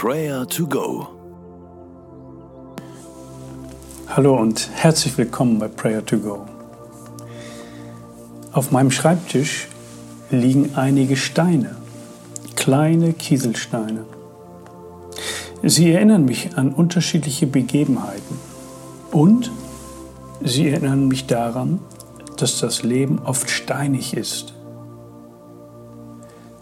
[0.00, 1.08] Prayer to Go.
[4.06, 6.46] Hallo und herzlich willkommen bei Prayer to Go.
[8.52, 9.66] Auf meinem Schreibtisch
[10.30, 11.74] liegen einige Steine,
[12.54, 14.04] kleine Kieselsteine.
[15.64, 18.38] Sie erinnern mich an unterschiedliche Begebenheiten
[19.10, 19.50] und
[20.44, 21.80] sie erinnern mich daran,
[22.36, 24.54] dass das Leben oft steinig ist.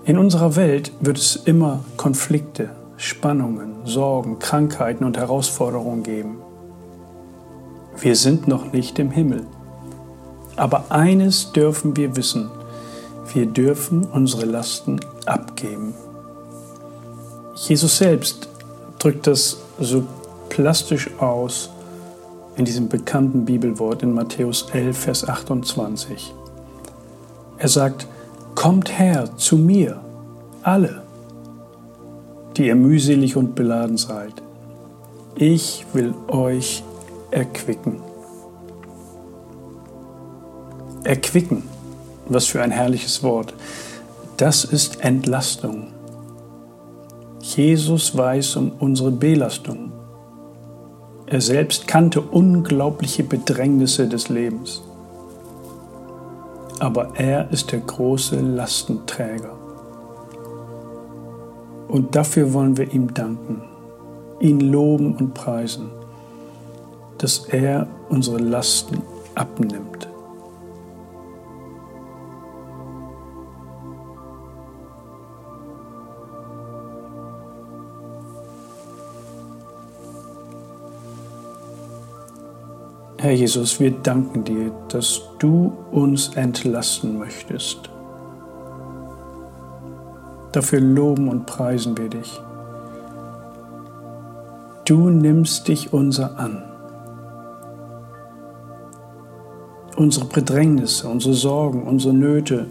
[0.06, 6.38] In unserer Welt wird es immer Konflikte, Spannungen, Sorgen, Krankheiten und Herausforderungen geben.
[7.98, 9.46] Wir sind noch nicht im Himmel.
[10.56, 12.50] Aber eines dürfen wir wissen,
[13.34, 15.94] wir dürfen unsere Lasten abgeben.
[17.54, 18.48] Jesus selbst
[18.98, 20.04] drückt das so
[20.48, 21.70] plastisch aus
[22.56, 26.32] in diesem bekannten Bibelwort in Matthäus 11, Vers 28.
[27.58, 28.06] Er sagt,
[28.54, 30.00] Kommt her zu mir,
[30.62, 31.02] alle,
[32.56, 34.34] die ihr mühselig und beladen seid.
[35.34, 36.82] Ich will euch
[37.30, 38.00] erquicken.
[41.04, 41.62] Erquicken,
[42.28, 43.54] was für ein herrliches Wort.
[44.38, 45.88] Das ist Entlastung.
[47.40, 49.92] Jesus weiß um unsere Belastung.
[51.26, 54.82] Er selbst kannte unglaubliche Bedrängnisse des Lebens.
[56.78, 59.65] Aber er ist der große Lastenträger.
[61.96, 63.62] Und dafür wollen wir ihm danken,
[64.38, 65.88] ihn loben und preisen,
[67.16, 69.00] dass er unsere Lasten
[69.34, 70.06] abnimmt.
[83.16, 87.88] Herr Jesus, wir danken dir, dass du uns entlasten möchtest.
[90.56, 92.40] Dafür loben und preisen wir dich.
[94.86, 96.62] Du nimmst dich unser an.
[99.96, 102.68] Unsere Bedrängnisse, unsere Sorgen, unsere Nöte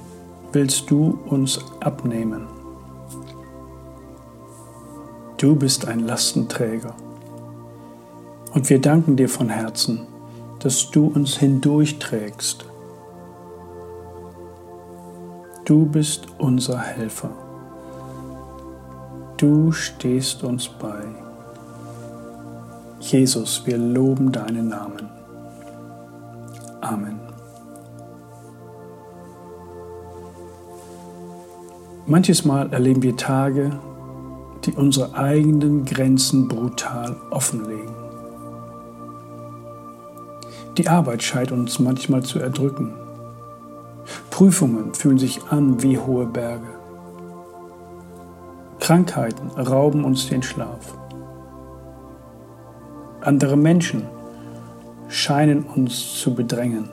[0.51, 2.47] willst du uns abnehmen.
[5.37, 6.95] Du bist ein Lastenträger.
[8.55, 10.07] Und wir danken dir von Herzen
[10.57, 12.65] dass du uns hindurchträgst.
[15.63, 17.44] Du bist unser Helfer.
[19.37, 21.03] Du stehst uns bei.
[23.01, 25.09] Jesus, wir loben deinen Namen.
[26.79, 27.19] Amen.
[32.05, 33.77] Manches Mal erleben wir Tage,
[34.63, 37.93] die unsere eigenen Grenzen brutal offenlegen.
[40.77, 42.93] Die Arbeit scheint uns manchmal zu erdrücken.
[44.29, 46.84] Prüfungen fühlen sich an wie hohe Berge.
[48.85, 50.95] Krankheiten rauben uns den Schlaf.
[53.21, 54.03] Andere Menschen
[55.07, 56.91] scheinen uns zu bedrängen.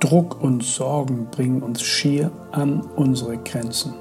[0.00, 3.94] Druck und Sorgen bringen uns schier an unsere Grenzen.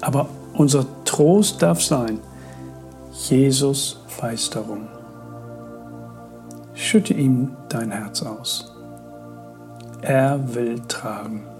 [0.00, 2.18] Aber unser Trost darf sein,
[3.12, 4.88] Jesus weiß darum.
[6.72, 8.74] Schütte ihm dein Herz aus.
[10.00, 11.51] Er will tragen.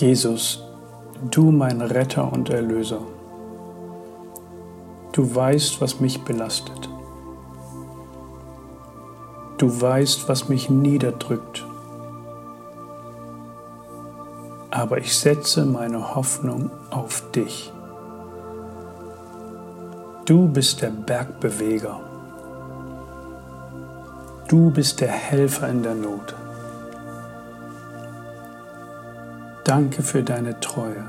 [0.00, 0.62] Jesus,
[1.30, 3.00] du mein Retter und Erlöser,
[5.12, 6.90] du weißt, was mich belastet.
[9.56, 11.64] Du weißt, was mich niederdrückt.
[14.70, 17.72] Aber ich setze meine Hoffnung auf dich.
[20.26, 22.00] Du bist der Bergbeweger.
[24.46, 26.34] Du bist der Helfer in der Not.
[29.66, 31.04] Danke für deine Treue,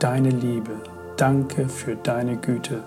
[0.00, 0.72] deine Liebe.
[1.16, 2.82] Danke für deine Güte.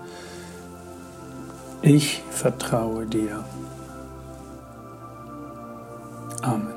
[1.80, 3.42] Ich vertraue dir.
[6.42, 6.74] Amen.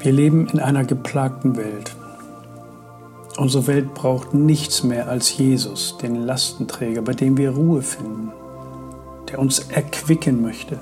[0.00, 1.94] Wir leben in einer geplagten Welt.
[3.36, 8.32] Unsere Welt braucht nichts mehr als Jesus, den Lastenträger, bei dem wir Ruhe finden,
[9.28, 10.80] der uns erquicken möchte.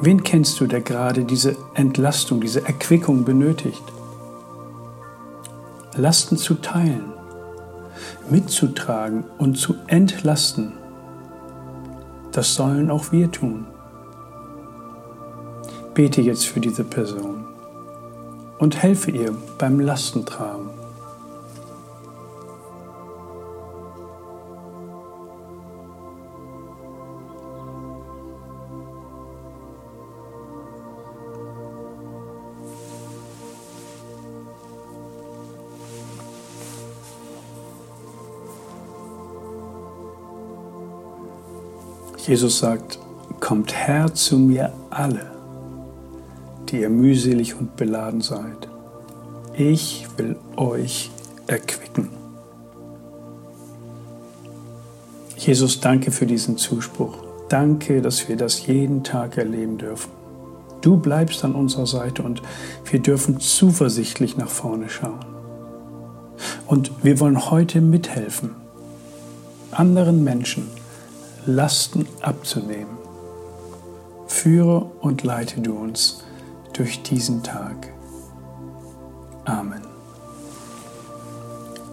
[0.00, 3.82] Wen kennst du, der gerade diese Entlastung, diese Erquickung benötigt?
[5.96, 7.12] Lasten zu teilen,
[8.28, 10.72] mitzutragen und zu entlasten,
[12.32, 13.66] das sollen auch wir tun.
[15.94, 17.44] Bete jetzt für diese Person.
[18.58, 20.63] und helfe ihr beim Lastentragen.
[42.26, 42.98] Jesus sagt,
[43.40, 45.30] kommt her zu mir alle,
[46.68, 48.66] die ihr mühselig und beladen seid.
[49.52, 51.10] Ich will euch
[51.46, 52.08] erquicken.
[55.36, 57.18] Jesus, danke für diesen Zuspruch.
[57.50, 60.10] Danke, dass wir das jeden Tag erleben dürfen.
[60.80, 62.40] Du bleibst an unserer Seite und
[62.90, 65.26] wir dürfen zuversichtlich nach vorne schauen.
[66.66, 68.52] Und wir wollen heute mithelfen,
[69.72, 70.68] anderen Menschen
[71.46, 72.96] Lasten abzunehmen.
[74.26, 76.24] Führe und leite du uns
[76.72, 77.92] durch diesen Tag.
[79.44, 79.82] Amen.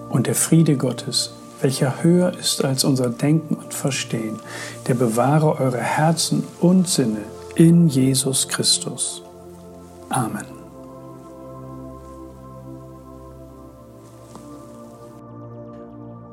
[0.10, 4.40] Und der Friede Gottes, welcher höher ist als unser Denken und Verstehen,
[4.88, 7.22] der bewahre eure Herzen und Sinne
[7.56, 9.22] in Jesus Christus.
[10.10, 10.61] Amen.